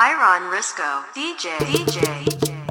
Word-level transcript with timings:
Iron 0.00 0.50
Risco, 0.50 1.04
DJ, 1.14 1.56
DJ. 1.70 2.63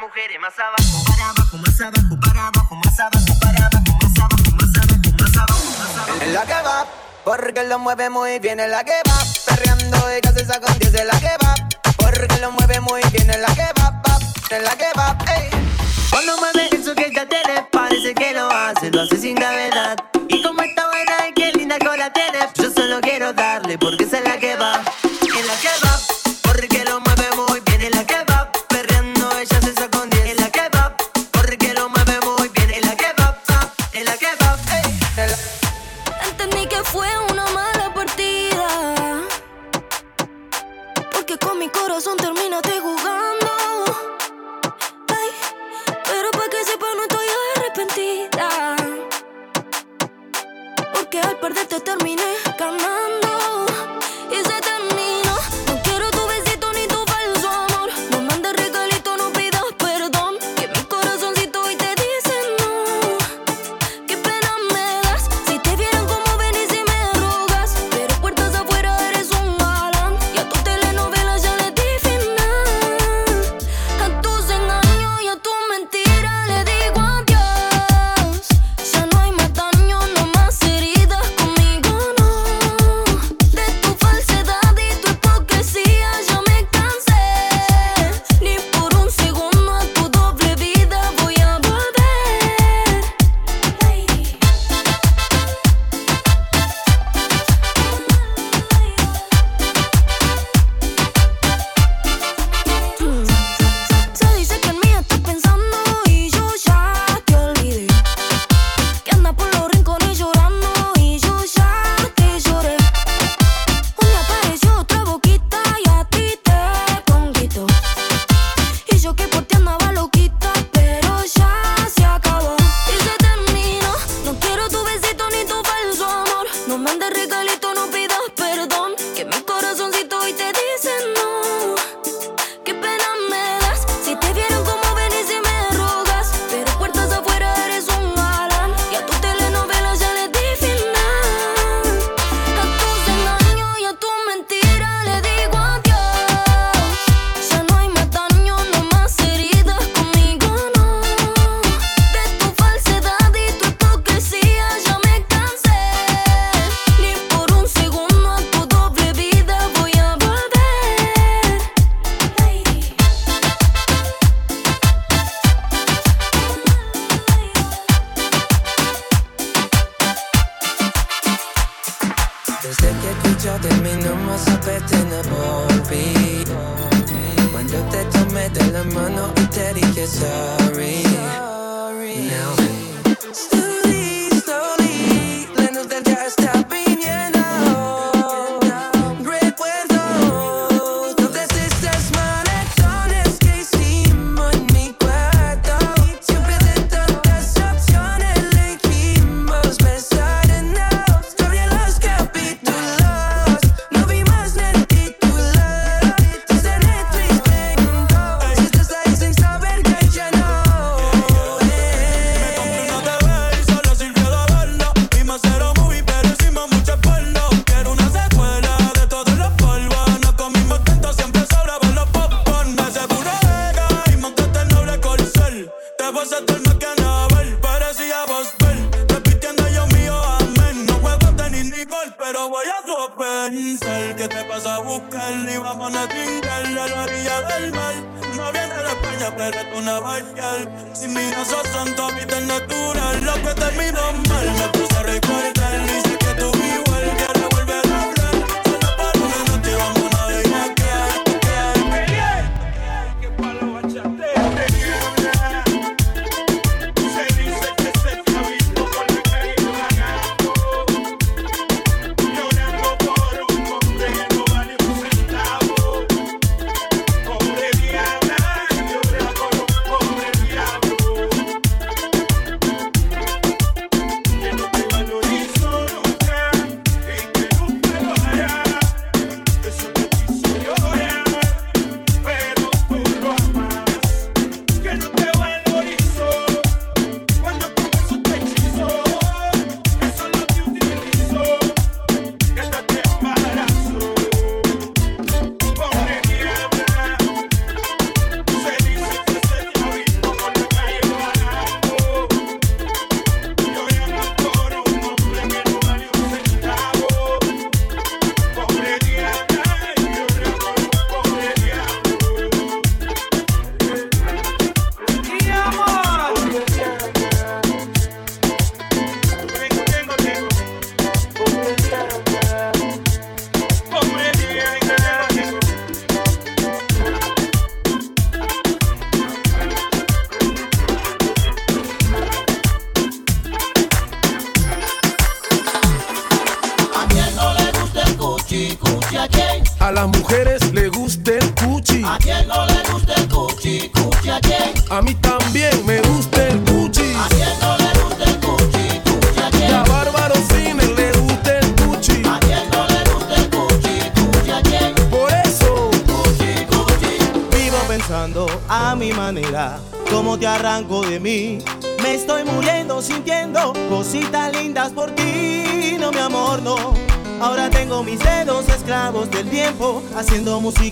Abajo. 0.00 0.06
La 0.06 0.06
mujer 0.06 0.40
más 0.40 0.58
abajo, 0.58 1.04
para 1.06 1.28
abajo, 1.30 1.56
más 1.58 1.80
abajo, 1.80 2.20
para 2.20 2.46
abajo, 2.46 2.74
más 2.76 3.00
abajo, 3.00 3.38
para 3.40 3.66
abajo, 3.66 3.92
más 4.00 4.18
abajo, 4.18 4.50
más 4.56 4.76
abajo, 4.76 5.12
más 5.18 5.36
abajo, 5.36 5.64
más 5.78 5.96
abajo. 5.96 6.22
En 6.22 6.34
la 6.34 6.42
que 6.44 6.62
va, 6.62 6.86
porque 7.24 7.64
lo 7.64 7.78
mueve 7.78 8.10
muy 8.10 8.38
bien 8.38 8.60
en 8.60 8.70
la 8.70 8.84
que 8.84 8.96
va. 9.08 9.18
Perreando 9.46 9.98
y 10.16 10.20
casi 10.20 10.44
saca 10.44 10.72
un 10.72 10.78
10 10.78 10.94
en 10.94 11.06
la 11.06 11.20
que 11.20 11.36
va. 11.44 11.54
Porque 11.96 12.38
lo 12.40 12.52
mueve 12.52 12.80
muy 12.80 13.02
bien 13.12 13.30
en 13.30 13.42
la 13.42 13.54
que 13.54 13.68
va, 13.78 13.90
va, 13.90 14.18
en 14.56 14.64
la 14.64 14.76
que 14.76 14.86
va, 14.96 15.16
ey. 15.36 15.50
Cuando 16.10 16.36
mueve 16.38 16.68
eso 16.72 16.94
que 16.94 17.12
ya 17.14 17.26
tiene, 17.26 17.62
parece 17.70 18.14
que 18.14 18.32
lo 18.32 18.50
hace, 18.50 18.90
lo 18.90 19.02
hace 19.02 19.16
sin 19.16 19.34
gravedad. 19.34 19.96
Y 20.28 20.42
como 20.42 20.62
está 20.62 20.88
buena 20.88 21.28
y 21.28 21.32
qué 21.34 21.52
linda 21.52 21.78
cola 21.78 22.12
tiene, 22.12 22.38
yo 22.54 22.70
solo 22.70 23.00
quiero 23.00 23.32
darle 23.32 23.78
porque 23.78 24.04
es 24.04 24.12
la 24.12 24.29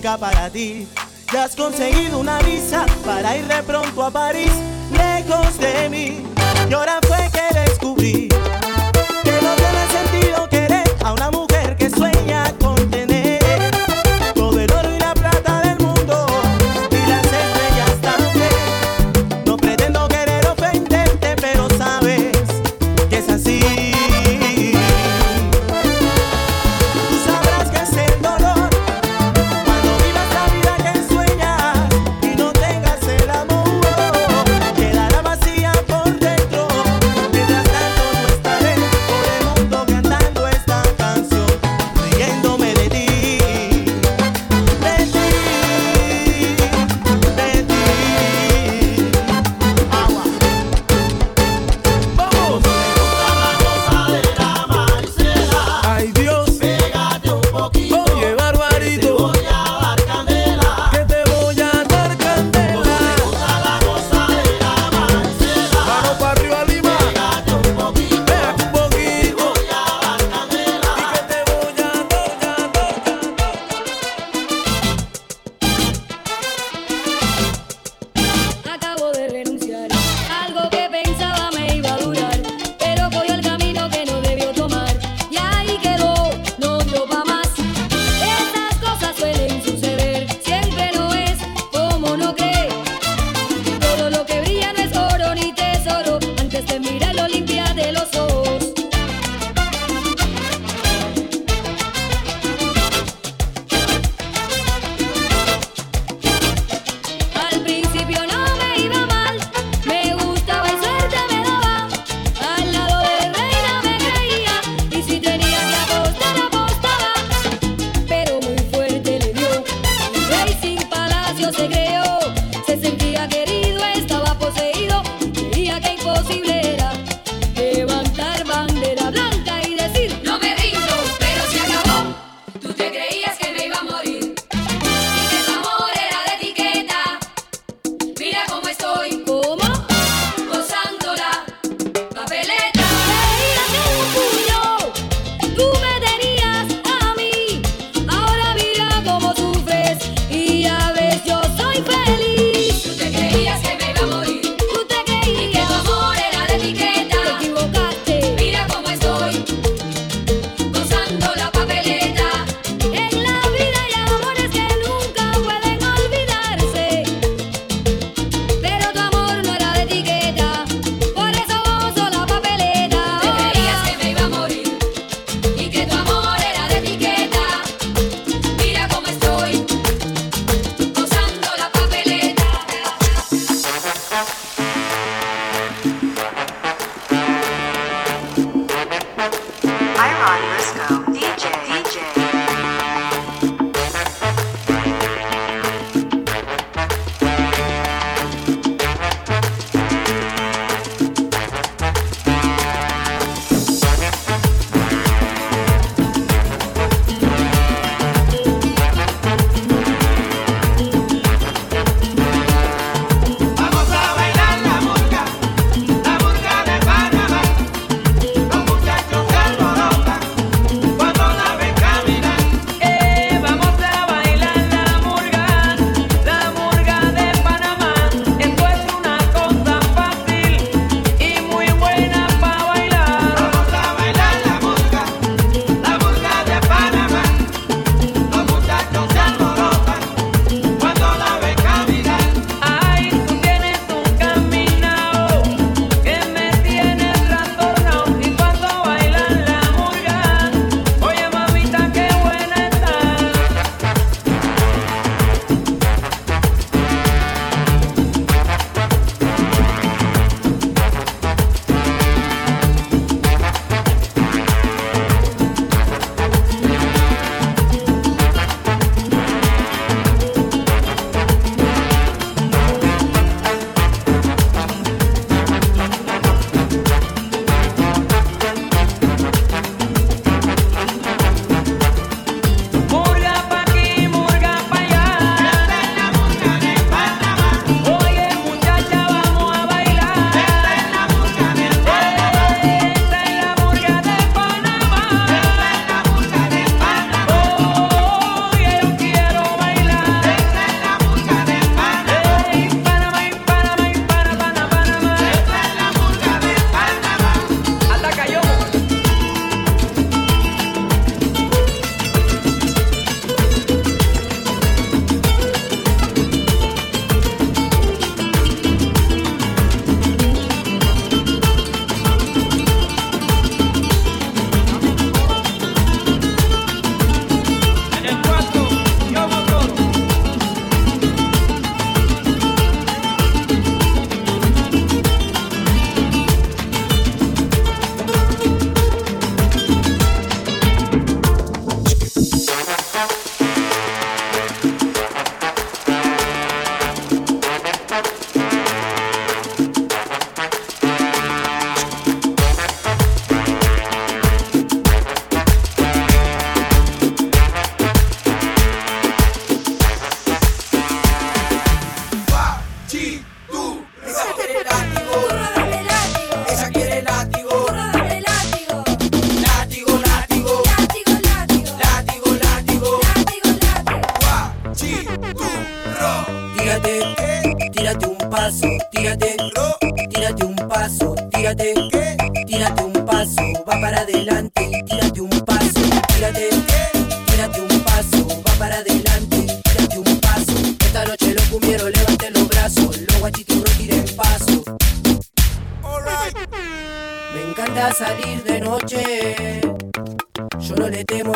para 0.01 0.49
ti. 0.49 0.87
Ya 1.33 1.43
has 1.43 1.55
conseguido 1.55 2.19
una 2.19 2.39
visa 2.39 2.85
para 3.05 3.35
ir 3.35 3.45
de 3.47 3.61
pronto 3.63 4.03
a 4.03 4.09
París, 4.09 4.51
lejos 4.91 5.57
de 5.57 5.89
mí. 5.89 6.23
Y 6.69 6.73
ahora 6.73 6.99
fue 7.05 7.17
que 7.31 7.59
descubrí 7.59 8.28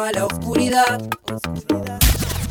no 0.03 0.11
le 0.11 0.11
temo 0.11 0.11
a 0.11 0.11
la 0.11 0.25
oscuridad. 0.25 1.01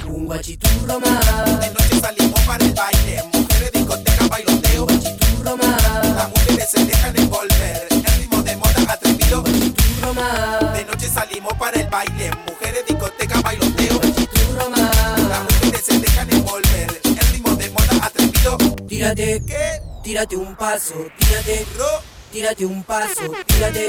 Un 0.07 0.27
guachiturro 0.27 1.01
más. 1.01 1.61
De 1.61 1.71
noche 1.71 2.01
salimos 2.01 2.41
para 2.43 2.65
el 2.65 2.73
baile, 2.73 3.23
mujeres, 3.33 3.73
discoteca, 3.73 4.27
bailoteo. 4.29 4.87
Guachiturro 4.87 5.57
más. 5.57 6.15
Las 6.17 6.29
mujeres 6.31 6.71
se 6.71 6.85
dejan 6.85 7.17
envolver, 7.17 7.89
el 7.91 8.05
ritmo 8.19 8.43
de 8.43 8.57
moda 8.57 8.93
atrevido. 8.93 9.43
Guachiturro 9.43 10.15
más. 10.15 10.73
De 10.75 10.85
noche 10.85 11.09
salimos 11.09 11.53
para 11.55 11.81
el 11.81 11.89
baile, 11.89 12.31
mujeres, 12.49 12.85
discoteca, 12.87 13.41
bailoteo. 13.41 13.99
Guachiturro 13.99 14.71
más. 14.71 15.23
Las 15.29 15.43
mujeres 15.43 15.85
se 15.85 15.99
dejan 15.99 16.31
envolver, 16.33 17.01
el 17.05 17.27
ritmo 17.33 17.57
de 17.57 17.71
moda 17.71 18.07
atrevido. 18.07 18.59
Tírate, 18.89 19.43
¿Qué? 19.47 19.83
tírate 20.03 20.37
un 20.37 20.57
paso, 20.57 20.95
tírate, 21.19 21.67
Ro, 21.77 22.03
tírate 22.33 22.65
un 22.65 22.83
paso, 22.83 23.31
tírate, 23.47 23.89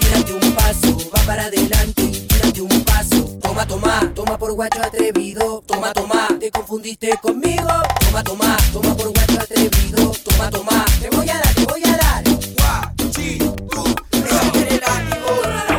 tírate 0.00 0.32
un 0.32 0.54
paso, 0.54 0.96
va 1.14 1.22
para 1.24 1.44
adelante 1.44 2.02
tírate 2.02 2.60
un 2.60 2.84
paso. 2.84 3.38
Toma, 3.40 3.64
toma, 3.64 4.12
toma 4.12 4.36
por 4.36 4.52
guacho 4.52 4.82
atrevido, 4.82 5.62
toma, 5.66 5.92
toma, 5.92 6.26
te 6.40 6.50
confundiste 6.50 7.16
conmigo. 7.22 7.68
Toma, 8.00 8.24
toma, 8.24 8.56
toma 8.72 8.96
por 8.96 9.12
guacho 9.12 9.40
atrevido, 9.40 10.12
toma, 10.24 10.50
toma, 10.50 10.84
te 11.00 11.10
voy 11.10 11.28
a 11.30 11.34
dar, 11.34 11.54
te 11.54 11.64
voy 11.64 11.82
a 11.84 11.96
dar. 11.96 12.24
guachi, 12.58 13.38
tú, 13.38 13.84
Ella 14.12 14.52
quiere 14.52 14.80
látigo, 14.80 15.69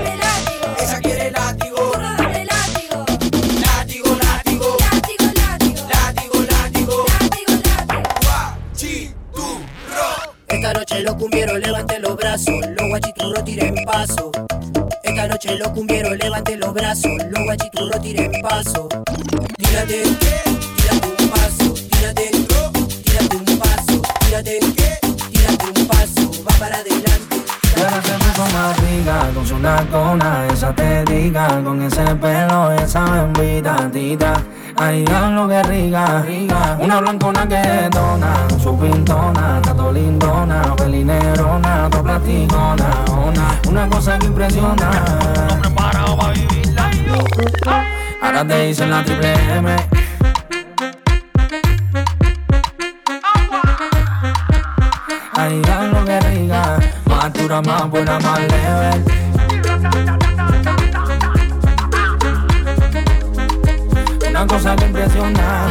noche 11.04 11.46
los 11.48 11.60
levanten 11.60 12.02
los 12.02 12.16
brazos, 12.16 12.56
los 12.78 12.88
guachiturros 12.90 13.44
tiren 13.44 13.76
paso. 13.86 14.32
Esta 15.04 15.28
noche 15.28 15.58
los 15.58 15.70
cumbieros 15.70 16.18
levanten 16.18 16.60
los 16.60 16.74
brazos, 16.74 17.12
los 17.30 17.44
guachiturros 17.44 18.02
tiren 18.02 18.32
paso. 18.42 18.88
Tírate, 19.58 20.04
tírate 20.04 21.24
un 21.24 21.30
paso, 21.30 21.74
tírate, 21.74 22.32
tírate 23.04 23.36
un 23.36 23.60
paso, 23.60 24.02
tírate, 24.26 24.60
tírate 25.32 25.80
un 25.80 25.88
paso, 25.88 26.32
va 26.48 26.54
para 26.60 26.76
adelante. 26.78 27.38
Puso 27.74 28.46
más 28.54 28.80
rica 28.82 29.32
con 29.34 29.48
su 29.48 29.58
nacona, 29.60 30.48
esa 30.54 30.76
te 30.76 31.04
diga, 31.06 31.64
con 31.64 31.82
ese 31.82 32.16
pelo, 32.16 32.72
esa 32.74 33.04
bembita 33.06 33.90
tita. 33.92 34.44
Ay, 34.84 35.06
lo 35.06 35.48
que 35.48 35.62
rica, 35.62 36.24
rica. 36.26 36.76
Una 36.80 37.00
blancona 37.02 37.48
que 37.48 37.56
detona, 37.56 38.48
su 38.60 38.76
pintona, 38.80 39.62
tato 39.62 39.92
lindona, 39.92 40.76
pelinerona, 40.76 41.88
to 41.92 42.02
platicona, 42.02 42.90
ona. 43.12 43.60
Una 43.70 43.88
cosa 43.88 44.18
que 44.18 44.26
impresiona. 44.26 44.90
Ahora 48.24 48.48
te 48.48 48.66
dicen 48.66 48.90
la 48.90 49.04
triple 49.04 49.34
M. 49.58 49.76
Ay, 55.34 55.62
lo 55.94 56.06
que 56.06 56.20
rica, 56.22 56.80
más 57.06 57.34
dura, 57.34 57.62
más 57.62 57.88
buena, 57.88 58.20
más 58.20 58.40
level. 58.40 60.21
Una 64.42 64.48
cosa 64.48 64.76
que 64.76 64.86
impresiona. 64.86 65.68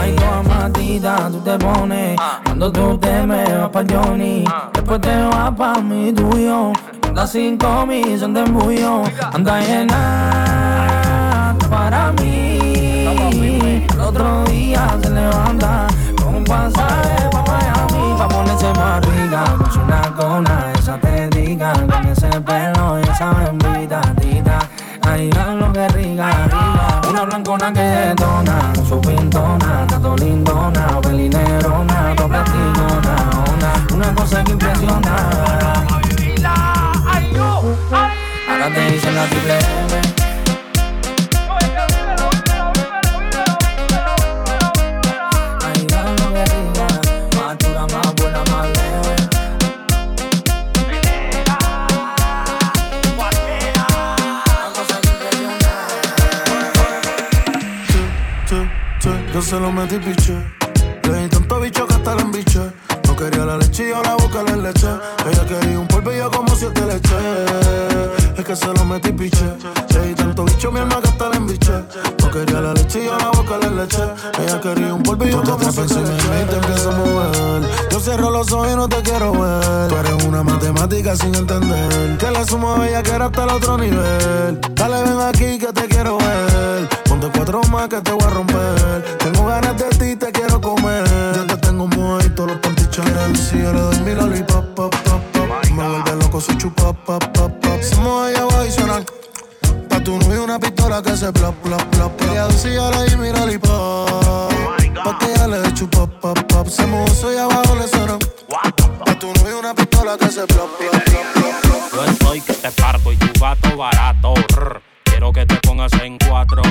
Ay, 0.00 0.16
toda 0.16 0.42
matita, 0.42 1.28
tú 1.28 1.38
te 1.40 1.58
pones 1.58 2.18
Cuando 2.44 2.72
tú 2.72 2.96
te 2.96 3.26
me 3.26 3.44
vas 3.44 3.68
pa' 3.68 3.84
Johnny 3.90 4.42
Después 4.72 5.02
te 5.02 5.22
vas 5.24 5.50
pa' 5.50 5.78
mi 5.82 6.10
tuyo 6.14 6.72
Anda 7.06 7.26
cinco 7.26 7.84
mil, 7.86 8.18
son 8.18 8.32
de 8.32 8.40
embullo. 8.40 9.02
Anda 9.34 9.60
llena 9.60 11.54
para 11.68 12.10
mí. 12.12 13.84
El 13.92 14.00
otro 14.00 14.44
día 14.44 14.88
se 15.02 15.10
levanta 15.10 15.88
Con 16.24 16.36
un 16.36 16.44
pasaje 16.44 17.28
pa' 17.32 17.44
Miami 17.48 18.14
Pa' 18.16 18.28
ponerse 18.28 18.72
más 18.72 19.04
rica. 19.04 19.44
Con 19.58 19.70
su 19.70 19.84
nacona, 19.84 20.72
esa 20.78 20.98
te 20.98 21.28
diga 21.28 21.74
Con 21.74 22.06
ese 22.06 22.28
pelo 22.40 22.98
y 22.98 23.02
esa 23.02 23.30
bembita 23.34 24.00
tita. 24.18 24.58
Ay, 25.02 25.30
lo 25.30 25.70
que 25.70 25.88
rica, 25.88 26.30
rica 26.46 26.91
Una 27.12 27.24
blancona 27.24 27.70
que 27.74 27.82
detona 27.82 28.72
Su 28.88 28.98
pintona, 28.98 29.86
tato 29.86 30.16
lindona 30.16 30.98
Pelinerona, 31.02 32.14
to 32.16 32.26
platicona 32.26 33.16
Una, 33.54 33.86
una 33.94 34.14
cosa 34.14 34.42
que 34.42 34.52
impresiona 34.52 35.16
Ahora 38.48 38.74
te 38.74 38.90
dicen 38.92 39.14
la 39.14 39.26
triple 39.26 40.11
se 59.52 59.60
lo 59.60 59.70
metí 59.70 59.98
piche. 59.98 60.32
Le 61.02 61.22
di 61.24 61.28
tanto 61.28 61.60
bicho 61.60 61.86
que 61.86 61.94
hasta 61.94 62.14
la 62.14 62.22
embiché. 62.22 62.72
No 63.06 63.14
quería 63.14 63.44
la 63.44 63.58
leche 63.58 63.84
y 63.84 63.88
yo 63.90 64.02
la 64.02 64.14
boca 64.14 64.42
le 64.44 64.56
leche. 64.56 64.88
Ella 65.30 65.44
quería 65.44 65.78
un 65.78 65.86
polvillo 65.88 66.30
como 66.30 66.56
siete 66.56 66.80
leche. 66.86 67.16
Es 68.38 68.44
que 68.46 68.56
se 68.56 68.68
lo 68.68 68.82
metí 68.86 69.12
piche. 69.12 69.44
Le 69.92 70.06
di 70.06 70.14
tanto 70.14 70.44
bicho 70.44 70.72
mi 70.72 70.80
alma 70.80 71.02
que 71.02 71.08
hasta 71.08 71.28
la 71.28 71.36
embiché. 71.36 71.84
No 72.20 72.30
quería 72.30 72.62
la 72.62 72.72
leche 72.72 73.00
y 73.00 73.04
yo 73.04 73.18
la 73.18 73.28
boca 73.28 73.58
le 73.58 73.70
leche. 73.76 74.02
Ella 74.38 74.58
quería 74.58 74.94
un 74.94 75.02
polvillo 75.02 75.42
como 75.42 75.70
siete 75.70 76.00
leche. 76.00 76.42
Y 76.42 76.48
te 76.48 76.56
empiezo 76.56 76.90
a 76.90 76.96
mover. 76.96 77.70
Yo 77.90 78.00
cierro 78.00 78.30
los 78.30 78.50
ojos 78.52 78.68
y 78.72 78.76
no 78.76 78.88
te 78.88 79.02
quiero 79.02 79.32
ver. 79.32 79.88
Tú 79.88 79.96
eres 79.98 80.24
una 80.24 80.42
matemática 80.42 81.14
sin 81.14 81.34
entender. 81.34 82.16
Que 82.16 82.30
la 82.30 82.46
sumo 82.46 82.76
a 82.76 82.88
ella 82.88 83.02
que 83.02 83.10
era 83.10 83.26
hasta 83.26 83.44
el 83.44 83.50
otro 83.50 83.76
nivel. 83.76 84.58
Dale, 84.74 85.02
ven 85.02 85.20
aquí 85.20 85.58
que 85.58 85.70
te 85.74 85.88
quiero 85.88 86.16
ver. 86.16 86.91
Ponte 87.22 87.38
cuatro 87.38 87.60
más 87.70 87.88
que 87.88 88.00
te 88.00 88.10
voy 88.10 88.24
a 88.24 88.30
romper. 88.30 89.16
Tengo 89.18 89.46
ganas 89.46 89.78
de 89.78 89.88
ti, 89.90 90.16
te 90.16 90.32
quiero 90.32 90.60
comer. 90.60 91.04
Yo 91.36 91.46
te 91.46 91.56
tengo 91.58 91.88
todos 92.34 92.50
los 92.50 92.58
pantichos. 92.58 93.06
Si 93.38 93.62
yo 93.62 93.72
le 93.72 93.80
doy 93.80 94.00
mi 94.00 94.12
lollipop, 94.12 94.74
pop, 94.74 94.92
pop, 95.04 95.22
pop. 95.32 95.48
Me 95.70 95.88
vuelve 95.88 96.16
loco 96.16 96.40
si 96.40 96.56
chupa, 96.56 96.92
pop, 96.92 97.24
pop, 97.32 97.52
pop. 97.62 97.80
Se 97.80 97.94
mueve 98.00 98.32
ella 98.32 98.44
va 98.46 98.66
y 98.66 98.72
suena. 98.72 99.04
Pa' 99.88 100.02
tu 100.02 100.18
novio 100.18 100.42
una 100.42 100.58
pistola 100.58 101.00
que 101.00 101.16
se 101.16 101.32
plop, 101.32 101.54
plop, 101.62 101.82
plop. 101.92 102.22
Ella 102.22 102.48
yo 102.48 102.90
le 102.90 103.04
di 103.04 103.16
mi. 103.16 103.58
Pa' 103.58 105.18
que 105.20 105.26
ella 105.32 105.46
le 105.46 105.60
dé 105.60 105.74
chupa, 105.74 106.08
pop, 106.20 106.38
pop. 106.48 106.66
Se 106.66 106.84
mueve 106.86 107.08
eso 107.08 107.32
y 107.32 107.36
abajo 107.36 107.76
le 107.76 107.86
suena. 107.86 108.18
Pa' 108.48 109.14
tu 109.14 109.32
novio 109.32 109.60
una 109.60 109.72
pistola 109.74 110.16
que 110.18 110.28
se 110.28 110.44
plop, 110.48 110.70
plop. 110.76 111.92
Yo 111.92 112.04
estoy 112.04 112.40
que 112.40 112.54
te 112.54 112.70
parto 112.72 113.12
y 113.12 113.16
tu 113.16 113.40
gato 113.40 113.76
barato. 113.76 114.34
Quiero 115.04 115.32
que 115.32 115.46
te 115.46 115.54
pongas 115.58 115.92
en 116.02 116.18
cuatro. 116.18 116.62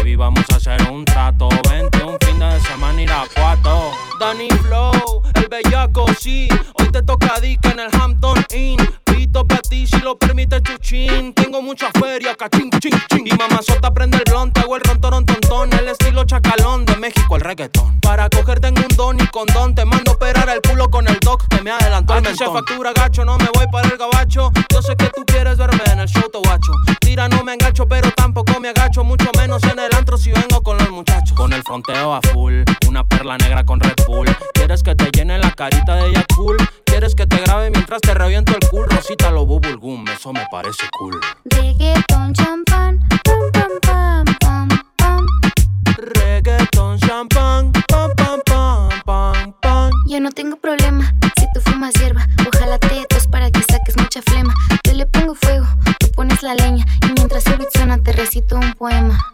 Baby, 0.00 0.16
vamos 0.16 0.46
a 0.50 0.56
hacer 0.56 0.80
un 0.90 1.04
trato. 1.04 1.50
Vente 1.68 2.02
un 2.02 2.16
fin 2.20 2.38
de 2.38 2.58
semana 2.60 3.02
ir 3.02 3.10
a 3.10 3.24
cuatro. 3.34 3.92
Danny 4.18 4.48
Flow, 4.62 5.22
el 5.34 5.46
bellaco, 5.46 6.06
sí. 6.18 6.48
Hoy 6.78 6.90
te 6.90 7.02
toca 7.02 7.38
dica 7.38 7.70
en 7.70 7.80
el 7.80 7.90
Hampton 7.92 8.42
Inn. 8.54 8.78
Pito 9.04 9.46
pa' 9.46 9.60
ti 9.68 9.86
si 9.86 9.98
lo 10.00 10.16
permite 10.16 10.62
chuchín. 10.62 11.34
Tengo 11.34 11.60
mucha 11.60 11.90
feria, 12.00 12.34
cachín, 12.34 12.70
ching, 12.80 12.98
ching. 13.10 13.26
Y 13.26 13.32
mamazota 13.36 13.92
prende 13.92 14.16
el 14.16 14.24
blonde, 14.24 14.58
hago 14.62 14.76
el 14.76 14.82
rontorón 14.82 15.26
tontón. 15.26 15.70
El 15.74 15.88
estilo 15.88 16.24
chacalón 16.24 16.86
de 16.86 16.96
México, 16.96 17.36
el 17.36 17.42
reggaetón. 17.42 18.00
Para 18.00 18.30
coger 18.30 18.58
tengo 18.58 18.80
un 18.80 18.96
don 18.96 19.20
y 19.20 19.26
condón. 19.26 19.74
Te 19.74 19.84
mando 19.84 20.12
a 20.12 20.14
operar 20.14 20.48
el 20.48 20.62
culo 20.62 20.88
con 20.88 21.06
el 21.08 21.20
doc 21.20 21.46
que 21.48 21.60
me 21.60 21.72
adelantó 21.72 22.16
el 22.16 22.22
mentón. 22.22 22.54
factura 22.54 22.94
gacho, 22.94 23.26
no 23.26 23.36
me 23.36 23.48
voy 23.52 23.66
para 23.70 23.86
el 23.86 23.98
gabacho. 23.98 24.50
Yo 24.72 24.80
sé 24.80 24.96
que 24.96 25.10
tú 25.10 25.24
fronteo 31.70 32.12
a 32.14 32.20
full. 32.32 32.64
Una 32.88 33.04
perla 33.04 33.38
negra 33.38 33.62
con 33.64 33.78
Red 33.78 33.94
Bull. 34.04 34.26
¿Quieres 34.54 34.82
que 34.82 34.96
te 34.96 35.08
llene 35.12 35.38
la 35.38 35.52
carita 35.52 35.94
de 35.94 36.08
ella 36.08 36.26
¿Quieres 36.84 37.14
que 37.14 37.28
te 37.28 37.36
grabe 37.36 37.70
mientras 37.70 38.00
te 38.00 38.12
reviento 38.12 38.52
el 38.60 38.68
cool? 38.70 38.86
Rosita 38.90 39.30
lo 39.30 39.46
bubulgum, 39.46 40.04
eso 40.08 40.32
me 40.32 40.44
parece 40.50 40.82
cool. 40.98 41.20
Reggaeton, 41.44 42.32
champán, 42.32 42.98
pam, 43.22 43.52
pam, 43.52 43.70
pam, 43.82 44.24
pam, 44.40 44.68
pam. 44.96 45.26
Reggaeton, 45.96 46.98
champán, 46.98 47.70
pam, 47.86 48.10
pam, 48.16 48.40
pam, 48.46 48.88
pam, 49.06 49.54
pam. 49.62 49.90
Yo 50.08 50.18
no 50.18 50.32
tengo 50.32 50.56
problema 50.56 51.14
si 51.38 51.46
tú 51.54 51.60
fumas 51.60 51.94
hierba. 51.94 52.26
Ojalá 52.52 52.78
te 52.78 53.06
tos 53.08 53.28
para 53.28 53.48
que 53.48 53.62
saques 53.62 53.96
mucha 53.96 54.20
flema. 54.22 54.52
Yo 54.82 54.94
le 54.94 55.06
pongo 55.06 55.36
fuego, 55.36 55.68
tú 56.00 56.10
pones 56.16 56.42
la 56.42 56.56
leña. 56.56 56.84
Y 57.06 57.12
mientras 57.12 57.46
el 57.46 57.58
beat 57.58 57.70
suena, 57.72 57.96
te 57.98 58.10
recito 58.10 58.56
un 58.56 58.72
poema. 58.72 59.24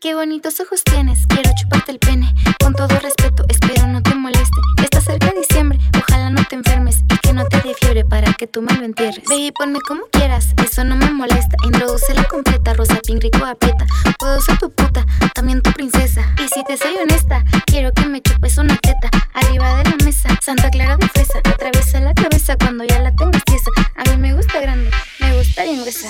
Qué 0.00 0.14
bonitos 0.14 0.60
ojos 0.60 0.84
tienes, 0.84 1.26
quiero 1.26 1.50
chuparte 1.60 1.90
el 1.90 1.98
pene. 1.98 2.32
Con 2.60 2.72
todo 2.72 2.86
respeto, 3.00 3.44
espero 3.48 3.88
no 3.88 4.00
te 4.00 4.14
moleste. 4.14 4.60
Está 4.80 5.00
cerca 5.00 5.26
de 5.26 5.40
diciembre, 5.40 5.76
ojalá 5.98 6.30
no 6.30 6.44
te 6.44 6.54
enfermes 6.54 6.98
y 7.12 7.18
que 7.18 7.32
no 7.32 7.44
te 7.48 7.60
dé 7.62 7.74
fiebre 7.74 8.04
para 8.04 8.32
que 8.34 8.46
tú 8.46 8.62
me 8.62 8.72
lo 8.74 8.84
entierres. 8.84 9.24
Ve 9.28 9.36
y 9.38 9.50
ponme 9.50 9.80
como 9.80 10.02
quieras, 10.12 10.54
eso 10.64 10.84
no 10.84 10.94
me 10.94 11.10
molesta. 11.10 11.56
Introduce 11.64 12.14
la 12.14 12.22
completa, 12.28 12.74
rosa, 12.74 13.00
pin 13.04 13.20
rico, 13.20 13.44
aprieta. 13.44 13.86
Puedo 14.20 14.40
ser 14.40 14.56
tu 14.58 14.70
puta, 14.70 15.04
también 15.34 15.62
tu 15.62 15.72
princesa. 15.72 16.32
Y 16.38 16.46
si 16.46 16.62
te 16.62 16.76
soy 16.76 16.94
honesta, 17.02 17.42
quiero 17.66 17.92
que 17.92 18.06
me 18.06 18.22
chupes 18.22 18.56
una 18.56 18.76
teta 18.76 19.10
arriba 19.34 19.78
de 19.78 19.90
la 19.90 19.96
mesa. 20.04 20.28
Santa 20.40 20.70
Clara 20.70 20.96
de 20.96 21.08
fresa, 21.08 21.40
atraviesa 21.40 21.98
la 21.98 22.14
cabeza 22.14 22.56
cuando 22.56 22.84
ya 22.84 23.00
la 23.00 23.10
tengas 23.16 23.42
tiesa. 23.46 23.70
A 23.96 24.04
mí 24.04 24.16
me 24.16 24.32
gusta 24.32 24.60
grande, 24.60 24.92
me 25.18 25.36
gusta 25.36 25.64
bien 25.64 25.80
gruesa. 25.80 26.08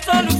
telefone 0.00 0.37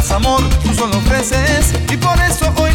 das 0.00 0.12
amor, 0.12 0.40
tú 0.62 0.72
solo 0.74 0.96
ofreces. 0.96 1.74
Y 1.92 1.96
por 1.98 2.18
eso 2.22 2.50
hoy 2.58 2.69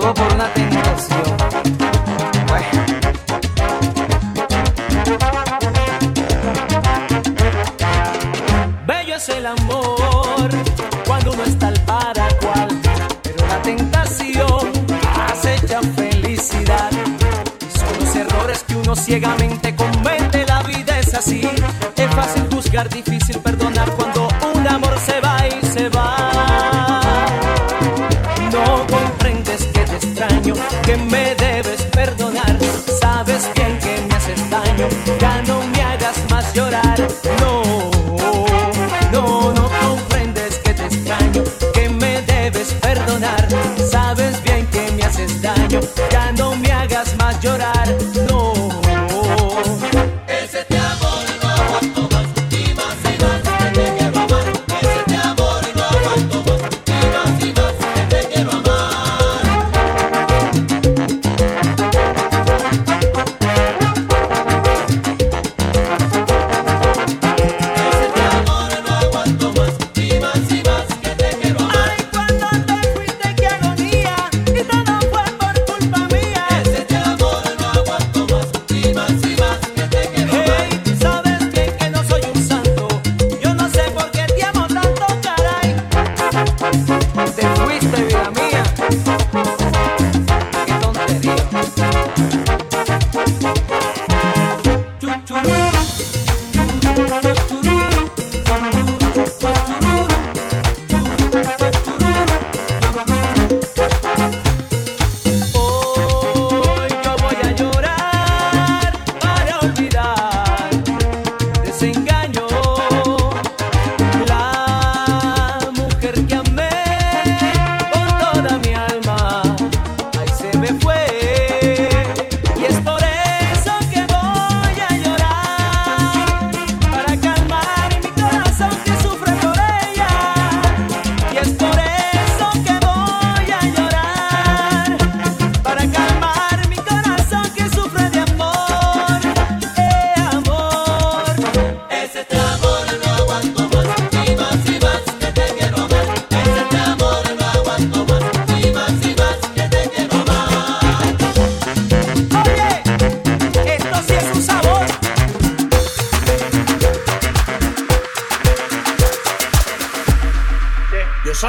todo 0.00 0.12
por 0.12 0.34
una 0.34 0.52
tentación. 0.52 1.36
Bello 8.86 9.14
es 9.14 9.28
el 9.30 9.46
amor 9.46 10.50
cuando 11.06 11.32
uno 11.32 11.44
está 11.44 11.68
el 11.70 11.80
para 11.80 12.28
cual, 12.42 12.68
pero 13.22 13.46
la 13.46 13.62
tentación 13.62 14.72
acecha 15.30 15.80
felicidad 15.94 16.90
y 16.92 17.78
son 17.78 18.04
los 18.04 18.16
errores 18.16 18.64
que 18.64 18.76
uno 18.76 18.94
ciegamente 18.94 19.65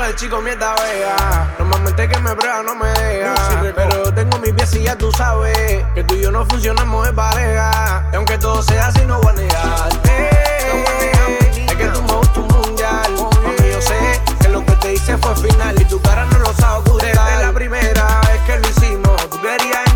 de 0.08 0.16
chico 0.16 0.42
mierda 0.42 0.74
vea. 0.76 1.56
Normalmente 1.60 2.08
que 2.08 2.20
me 2.20 2.34
prueba 2.34 2.64
no 2.64 2.76
me 2.76 2.88
deja. 2.88 3.34
No, 3.34 3.36
sí, 3.36 3.72
pero 3.76 4.14
tengo 4.14 4.38
mis 4.40 4.54
pies 4.54 4.76
y 4.76 4.84
ya 4.84 4.96
tú 4.96 5.12
sabes 5.12 5.86
que 5.94 6.04
tú 6.04 6.16
y 6.16 6.22
yo 6.22 6.32
no 6.32 6.46
funcionamos 6.46 7.08
en 7.08 7.16
pareja. 7.16 8.08
Y 8.12 8.16
aunque 8.16 8.38
todo 8.38 8.62
sea 8.64 8.88
así, 8.88 9.06
no 9.06 9.20
voy 9.20 9.32
a 9.32 9.34
negarte. 9.34 10.30
No 10.68 10.76
eh, 10.76 11.66
es 11.68 11.76
que 11.76 11.88
tú 11.88 12.02
me 12.04 12.14
gustas 12.14 12.38
un 12.38 12.48
mundial. 12.48 13.14
Aunque 13.18 13.72
yo 13.72 13.82
sé 13.82 14.22
que 14.40 14.50
lo 14.50 14.66
que 14.66 14.74
te 14.74 14.94
hice 14.94 15.18
fue 15.18 15.36
final 15.36 15.82
y 15.82 15.86
tu 15.86 16.02
cara 16.02 16.26
no 16.26 16.40
lo 16.40 16.54
sabe 16.54 16.80
ocultar. 16.80 17.10
Desde 17.10 17.46
la 17.46 17.52
primera 17.52 18.22
vez 18.22 18.42
que 18.46 18.60
lo 18.60 18.70
hicimos, 18.70 19.30
tú 19.30 19.42
querías 19.42 19.87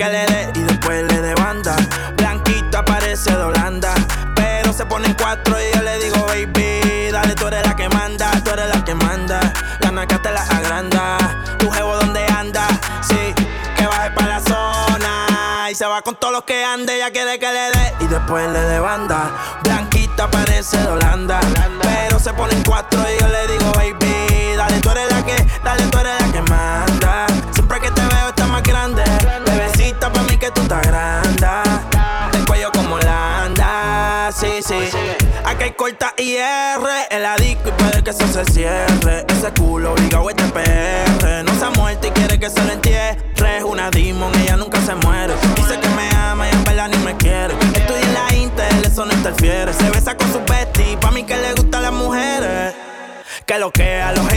que 0.00 0.08
le 0.08 0.24
dé 0.24 0.52
y 0.54 0.62
después 0.62 1.02
le 1.12 1.20
dé 1.20 1.34
banda. 1.34 1.76
Blanquita 2.16 2.82
parece 2.82 3.36
de 3.36 3.42
Holanda, 3.42 3.92
pero 4.34 4.72
se 4.72 4.86
pone 4.86 5.08
en 5.08 5.12
cuatro 5.12 5.54
y 5.60 5.76
yo 5.76 5.82
le 5.82 5.98
digo, 5.98 6.24
baby, 6.24 7.10
dale, 7.12 7.34
tú 7.34 7.48
eres 7.48 7.66
la 7.66 7.76
que 7.76 7.86
manda, 7.90 8.30
tú 8.42 8.50
eres 8.50 8.74
la 8.74 8.82
que 8.82 8.94
manda. 8.94 9.52
La 9.80 9.90
naca 9.90 10.16
te 10.22 10.30
la 10.32 10.40
agranda, 10.40 11.18
tu 11.58 11.70
jevo 11.70 11.96
donde 11.96 12.24
anda, 12.28 12.66
sí, 13.02 13.34
que 13.76 13.86
baje 13.86 14.10
pa' 14.12 14.26
la 14.26 14.40
zona. 14.40 15.70
Y 15.70 15.74
se 15.74 15.84
va 15.84 16.00
con 16.00 16.16
todos 16.16 16.32
los 16.32 16.44
que 16.44 16.64
ande, 16.64 16.96
ella 16.96 17.10
quiere 17.10 17.38
que 17.38 17.52
le 17.52 17.70
dé 17.70 17.94
y 18.00 18.06
después 18.06 18.50
le 18.50 18.60
dé 18.60 18.80
banda. 18.80 19.30
Blanquita 19.62 20.30
parece 20.30 20.78
de 20.78 20.88
Holanda, 20.88 21.29
eso 38.10 38.26
se 38.26 38.44
cierre. 38.52 39.24
Ese 39.28 39.52
culo 39.52 39.92
obligado 39.92 40.28
es 40.30 40.36
de 40.36 40.42
PR, 40.44 41.44
no 41.44 41.54
se 41.54 41.64
ha 41.64 41.70
muerto 41.70 42.08
y 42.08 42.10
quiere 42.10 42.38
que 42.38 42.50
se 42.50 42.62
lo 42.64 42.72
entierre. 42.72 43.18
Es 43.56 43.64
una 43.64 43.90
demon, 43.90 44.32
ella 44.40 44.56
nunca 44.56 44.80
se 44.80 44.94
muere. 44.96 45.34
Dice 45.56 45.78
que 45.80 45.88
me 45.90 46.08
ama 46.16 46.48
y 46.48 46.52
en 46.52 46.64
verdad 46.64 46.88
ni 46.88 46.98
me 46.98 47.16
quiere. 47.16 47.54
Estudia 47.74 48.02
en 48.02 48.14
la 48.14 48.34
Intel, 48.34 48.84
eso 48.84 49.04
no 49.04 49.12
interfiere. 49.12 49.72
Se 49.72 49.90
besa 49.90 50.16
con 50.16 50.32
su 50.32 50.40
bestie, 50.40 50.96
pa' 50.98 51.10
mí 51.10 51.24
que 51.24 51.36
le 51.36 51.52
gustan 51.54 51.82
las 51.82 51.92
mujeres. 51.92 52.74
Que 53.46 53.58
lo 53.58 53.70
que 53.70 54.00
a 54.00 54.12
los 54.12 54.28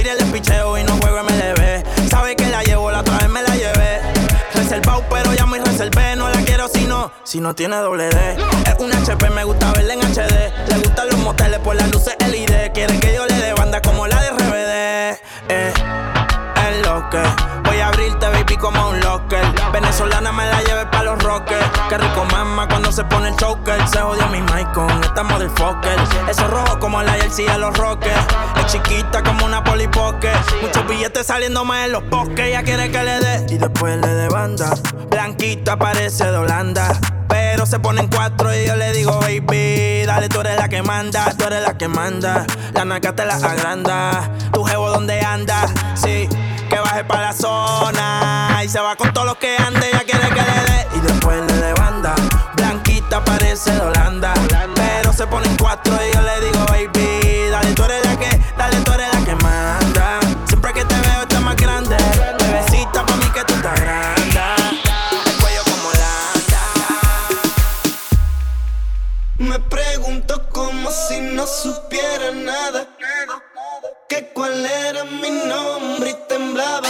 si 7.34 7.40
no, 7.40 7.56
tiene 7.56 7.78
doble 7.78 8.10
D. 8.10 8.38
Es 8.68 8.76
un 8.78 8.94
HP, 8.94 9.32
me 9.32 9.44
gusta 9.44 9.72
verla 9.72 9.96
en 9.96 10.02
HD. 10.02 10.54
Le 10.68 10.78
gustan 10.78 11.10
los 11.10 11.18
moteles 11.18 11.60
por 11.62 11.76
las 11.76 11.92
luces 11.92 12.16
LED. 12.20 12.74
Quiere 12.74 13.00
que 13.00 13.16
yo 13.16 13.26
le 13.26 13.34
dé 13.34 13.54
banda 13.54 13.82
como 13.82 14.06
la 14.06 14.22
de 14.22 14.30
RBD. 14.30 15.20
Eh, 15.50 15.74
es 15.74 16.88
lo 16.88 17.04
voy 17.64 17.80
a 17.80 17.88
abrirte, 17.88 18.28
baby, 18.28 18.56
como 18.58 18.88
un 18.88 19.00
locker. 19.00 19.44
Venezolana 19.72 20.32
me 20.32 20.46
la 20.46 20.62
lleve. 20.62 20.93
Qué 21.94 22.00
rico 22.00 22.26
mama 22.26 22.68
cuando 22.68 22.92
se 22.92 23.04
pone 23.04 23.30
el 23.30 23.36
choker. 23.36 23.88
Se 23.88 24.00
jodió 24.00 24.26
mi 24.30 24.42
mic 24.42 24.72
con 24.74 24.90
esta 25.04 25.22
motherfucker. 25.22 25.96
Eso 26.28 26.48
rojo 26.48 26.80
como 26.80 27.04
la 27.04 27.12
jersey 27.12 27.46
de 27.46 27.60
los 27.60 27.78
rockers. 27.78 28.18
Es 28.58 28.66
chiquita 28.66 29.22
como 29.22 29.46
una 29.46 29.64
polipoque. 29.64 30.32
Muchos 30.64 30.88
billetes 30.88 31.28
saliendo 31.28 31.64
más 31.64 31.86
en 31.86 31.92
los 31.92 32.10
bosques. 32.10 32.48
Ella 32.48 32.64
quiere 32.64 32.90
que 32.90 33.04
le 33.04 33.20
dé 33.20 33.46
y 33.48 33.60
después 33.60 33.96
le 34.02 34.08
dé 34.08 34.28
banda. 34.28 34.74
Blanquita 35.12 35.78
parece 35.78 36.32
de 36.32 36.36
Holanda. 36.36 37.00
Pero 37.28 37.68
se 37.68 37.78
pone 37.78 38.02
en 38.02 38.08
cuatro 38.08 38.52
y 38.56 38.66
yo 38.66 38.76
le 38.76 38.92
digo, 38.92 39.20
baby, 39.20 40.04
dale, 40.08 40.30
tú 40.30 40.40
eres 40.40 40.58
la 40.58 40.70
que 40.70 40.82
manda, 40.82 41.32
tú 41.38 41.46
eres 41.46 41.62
la 41.62 41.78
que 41.78 41.88
manda. 41.88 42.48
La 42.74 42.86
naca 42.86 43.14
te 43.14 43.24
la 43.24 43.36
agranda. 43.36 44.32
Tu 44.52 44.64
jevo 44.64 44.90
donde 44.90 45.22
anda, 45.22 45.68
sí, 45.94 46.28
que 46.72 46.80
baje 46.80 47.04
pa' 47.04 47.22
la 47.22 47.34
zona. 47.34 48.62
Y 48.64 48.70
se 48.70 48.80
va 48.80 48.96
con 48.96 49.14
todos 49.14 49.28
los 49.28 49.38
que 49.38 49.58
ande, 49.58 49.92
Pero 53.56 55.14
se 55.14 55.28
pone 55.28 55.46
en 55.46 55.56
cuatro 55.58 55.94
y 55.94 56.12
yo 56.12 56.22
le 56.24 56.42
digo, 56.42 56.66
baby, 56.66 57.50
dale, 57.52 57.72
tú 57.74 57.84
eres 57.84 58.04
la 58.04 58.18
que, 58.18 58.42
dale, 58.58 58.78
tú 58.78 58.92
eres 58.94 59.14
la 59.14 59.24
que 59.24 59.36
manda. 59.36 60.20
Siempre 60.48 60.74
que 60.74 60.84
te 60.84 60.96
veo 60.96 61.22
estás 61.22 61.40
más 61.40 61.56
grande. 61.56 61.96
Bebecita 62.40 63.06
pa' 63.06 63.16
mí 63.16 63.26
que 63.32 63.44
tú 63.44 63.54
estás 63.54 63.80
grande. 63.80 64.42
El 65.28 65.38
cuello 65.40 65.62
como 65.66 65.92
Me 69.38 69.60
pregunto 69.60 70.50
como 70.50 70.90
si 70.90 71.22
no 71.22 71.46
supiera 71.46 72.32
nada. 72.32 72.88
Que 74.10 74.32
cuál 74.34 74.66
era 74.66 75.04
mi 75.04 75.30
nombre 75.30 76.10
y 76.10 76.28
temblaba. 76.28 76.90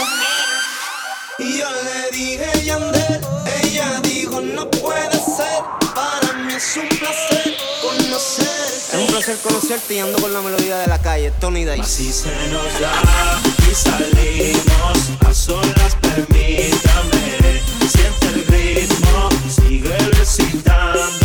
Y 1.38 1.58
yo 1.58 1.68
le 1.70 2.10
dije 2.16 2.64
Yandel, 2.64 3.20
ella 3.62 4.00
dijo 4.00 4.40
no 4.40 4.70
mí 4.70 5.13
es 6.64 6.76
un 6.78 6.88
placer 6.88 7.56
conocerte. 7.82 8.96
Es 8.96 8.98
un 8.98 9.06
placer 9.08 9.36
conocerte 9.38 9.94
y 9.94 9.98
ando 9.98 10.18
con 10.18 10.32
la 10.32 10.40
melodía 10.40 10.78
de 10.78 10.86
la 10.86 11.00
calle, 11.00 11.30
Tony 11.32 11.64
Day. 11.64 11.80
Así 11.80 12.10
se 12.10 12.30
nos 12.48 12.80
da 12.80 12.92
y 13.70 13.74
salimos 13.74 14.98
a 15.26 15.34
solas, 15.34 15.96
permítame. 16.00 17.60
Siente 17.80 18.26
el 18.28 18.46
ritmo, 18.46 19.28
sigue 19.54 19.98
recitándome. 20.12 21.23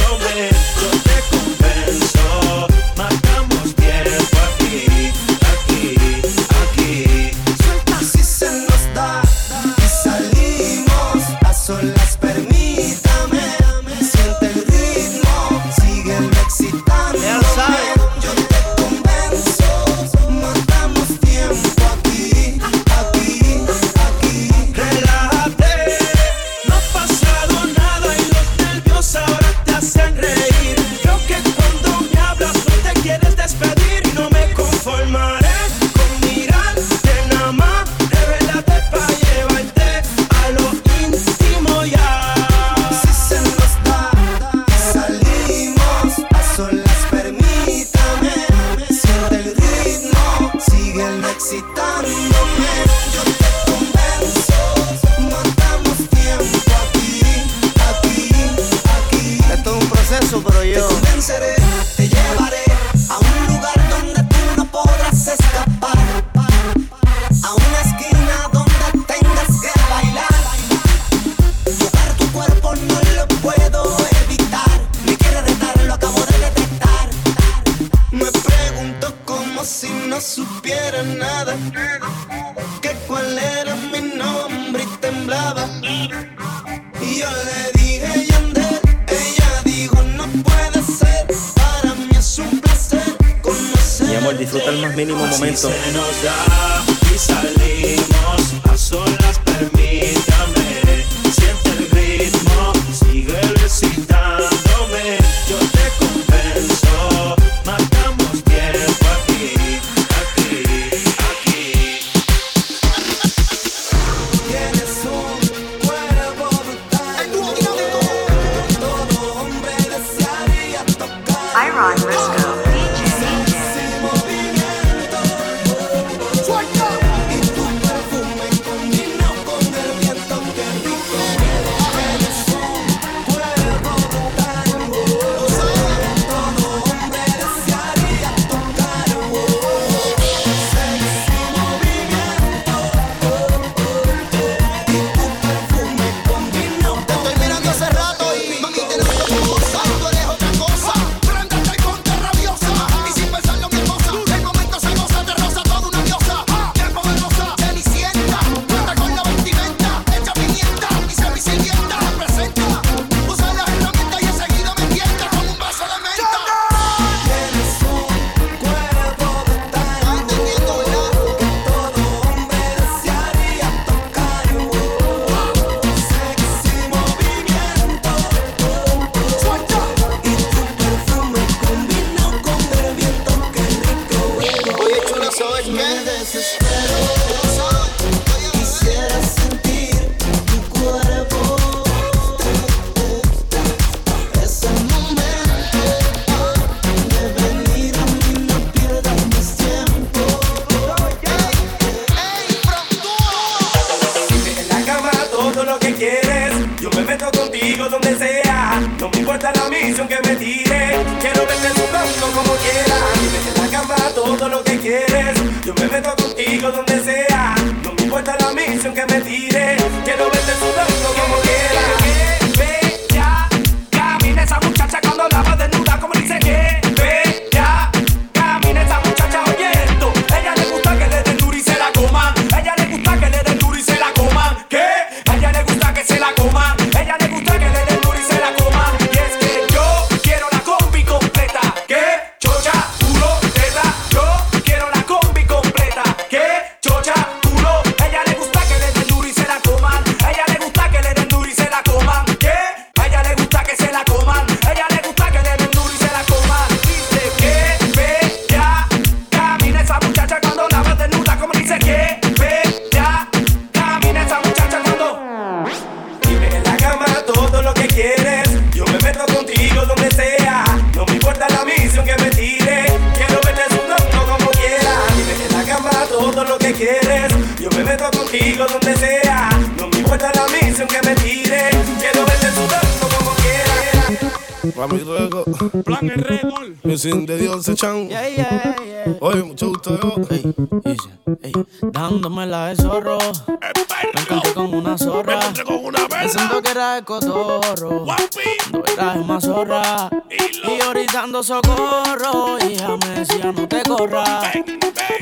socorro, 301.44 302.58
hija 302.70 302.98
me 302.98 303.54
no 303.54 303.68
te 303.68 303.82
corras. 303.84 304.56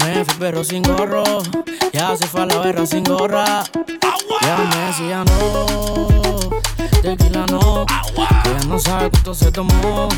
Me 0.04 0.26
fui 0.26 0.36
perro 0.40 0.64
sin 0.64 0.82
gorro, 0.82 1.24
ya 1.94 2.16
se 2.16 2.26
fue 2.26 2.42
a 2.42 2.46
la 2.48 2.58
verra 2.60 2.86
sin 2.86 3.04
gorra. 3.04 3.64
Ya 4.42 4.58
me 4.58 4.76
decía 4.88 5.24
no, 5.24 6.50
tequila 7.02 7.46
no, 7.52 7.86
ella 8.16 8.60
no 8.68 8.80
sabe 8.80 9.12
cuánto 9.12 9.36
se 9.36 9.52
tomó, 9.52 10.10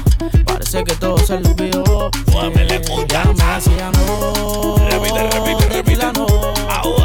parece 0.45 0.83
que 0.83 0.95
todo 0.95 1.17
se 1.17 1.39
le 1.39 1.49
olvidó. 1.49 2.09
Eh, 2.33 3.05
ya 3.07 3.25
me 3.25 3.55
decía 3.55 3.91
no, 3.91 4.75
repite, 4.89 5.29
repite, 5.31 5.69
repite, 5.69 6.13
no, 6.13 6.25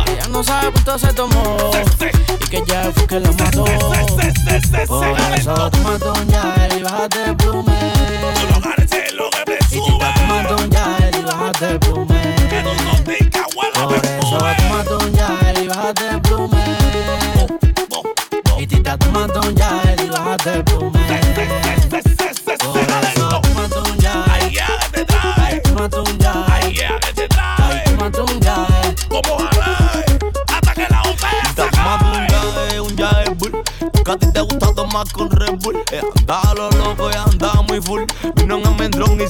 ella 0.06 0.28
no 0.30 0.44
sabe 0.44 0.70
cuánto 0.72 0.98
se 0.98 1.12
tomó 1.12 1.70
y 2.40 2.48
que 2.48 2.62
ya 2.66 2.92
fue 2.92 3.06
que 3.06 3.20
la 3.20 3.32
mató. 3.32 3.64
Por 4.86 5.04
eso 5.34 5.70
toma 5.70 5.98
doña 5.98 6.68
y 6.78 6.82
bájate 6.82 7.34
plume. 7.34 7.94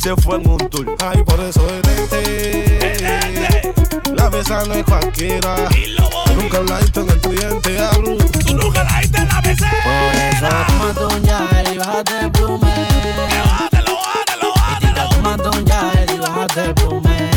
se 0.05 0.15
fue 0.17 0.37
en 0.37 0.47
un 0.47 0.59
tour. 0.69 0.95
Ay, 1.03 1.23
por 1.23 1.41
eso 1.41 1.67
detente. 1.67 3.73
La 4.15 4.29
mesa 4.29 4.63
no 4.67 4.75
es 4.75 4.85
cualquiera. 4.85 5.57
Nunca 6.37 6.61
la 6.61 6.79
diste 6.81 7.01
en 7.01 7.09
el 7.09 7.19
cliente, 7.23 7.79
abro. 7.79 8.19
Tú 8.47 8.55
nunca 8.55 8.85
la 8.85 9.01
diste 9.01 9.17
en 9.17 9.29
la 9.29 9.41
mesa. 9.41 9.67
Por 9.83 10.15
eso 10.15 10.47
toma 10.95 11.15
un 11.15 11.23
yael 11.23 11.73
y 11.75 11.79
bájate 11.79 12.21
el 12.21 12.31
plume. 12.33 12.71
Bájatelo, 13.47 13.97
bájatelo, 13.97 14.53
bájatelo. 14.55 15.09
Toma 15.09 15.37
un 15.59 15.65
yael 15.65 16.11
y 16.11 16.19
bájate 16.19 16.65
el 16.65 16.75
plume. 16.75 17.31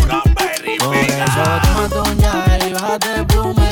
Pura 0.00 0.22
perrifica. 0.36 0.84
Por 0.84 0.94
eso 0.94 1.42
toma 1.90 2.10
un 2.10 2.18
yael 2.18 2.68
y 2.68 2.72
bájate 2.74 3.08
el 3.16 3.26
plume. 3.26 3.63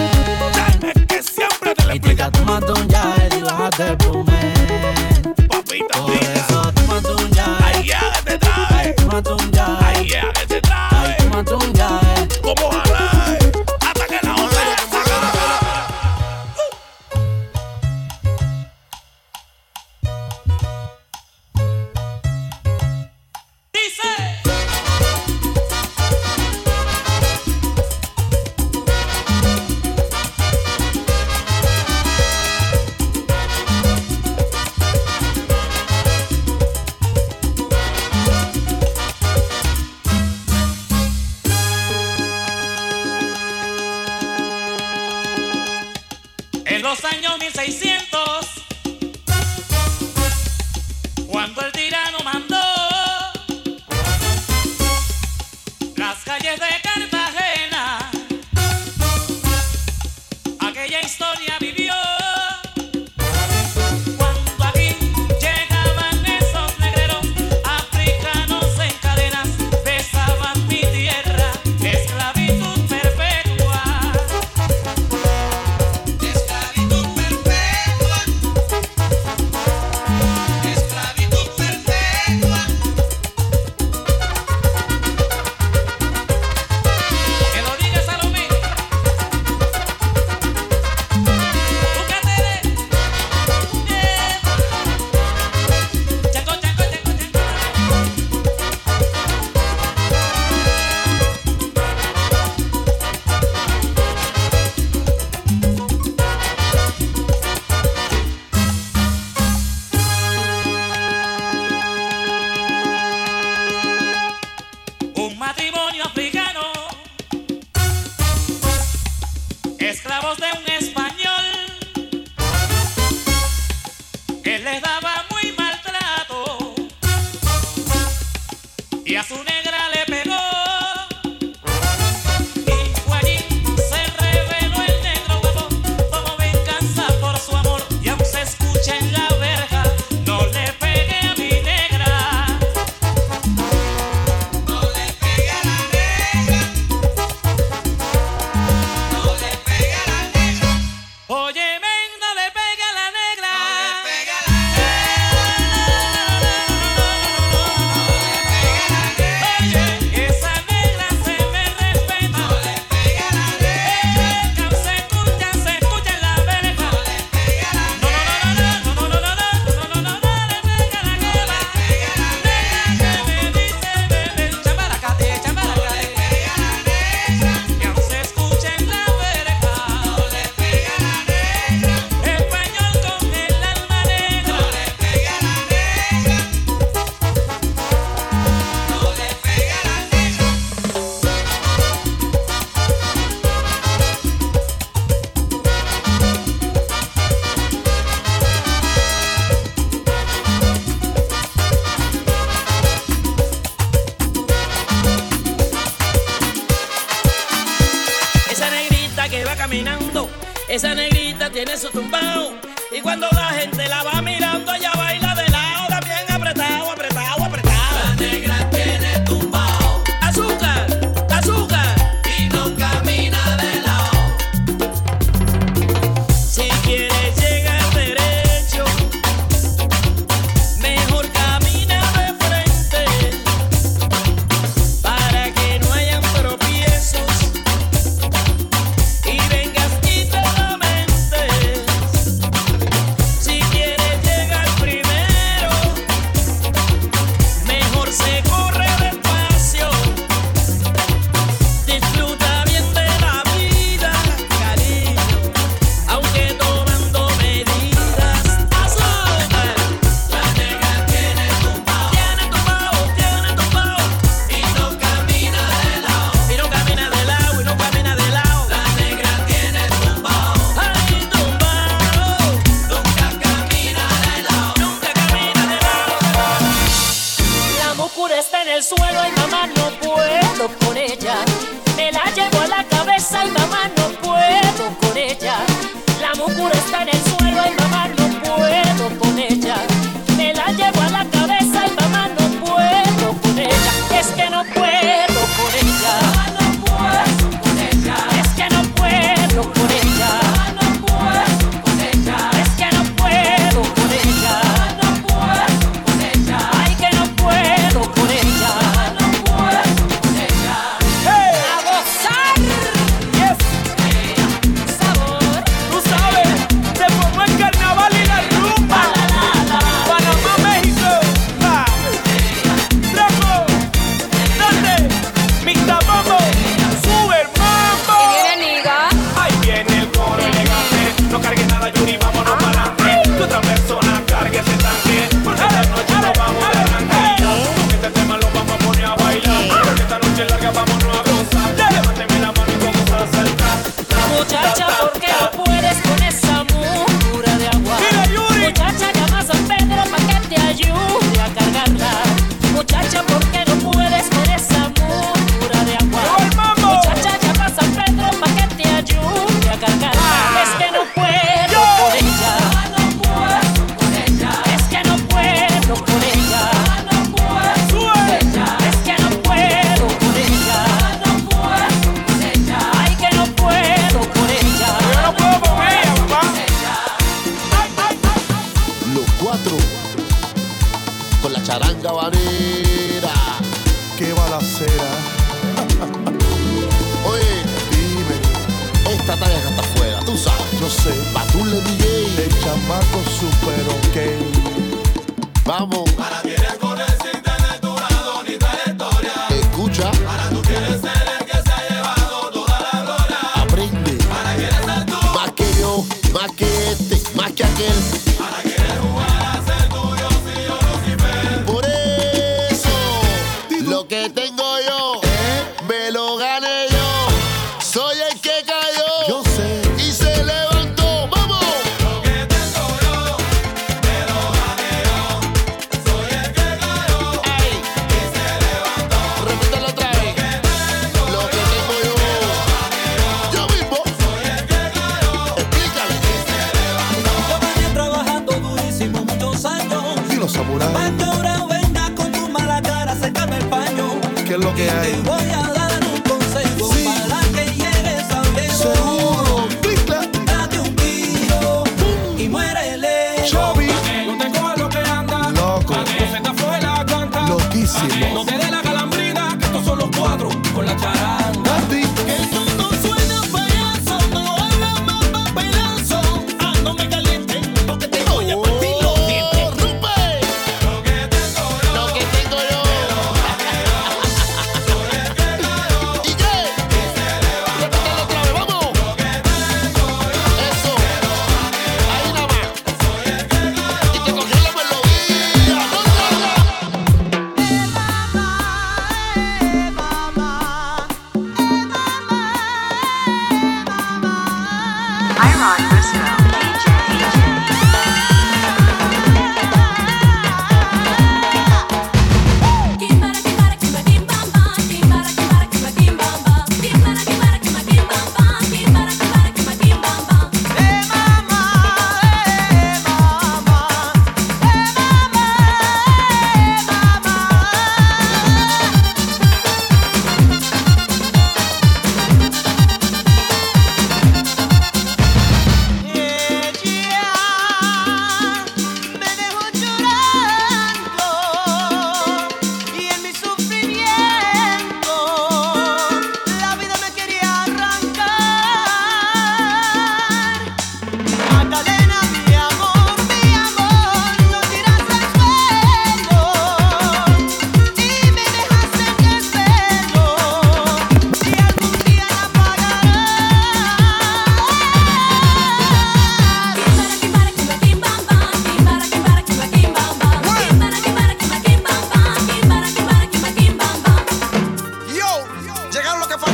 Que 414.12 414.28
tengo 414.28 414.41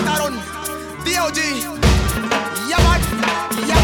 mataron. 0.09 0.35
DOG, 1.05 1.39
Yaman, 2.69 3.01
Yaman. 3.69 3.78